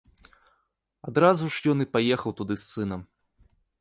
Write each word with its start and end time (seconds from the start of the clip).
Адразу 1.11 1.49
ж 1.55 1.73
ён 1.73 1.77
і 1.85 1.89
паехаў 1.97 2.31
туды 2.41 2.53
з 2.63 2.67
сынам. 2.73 3.01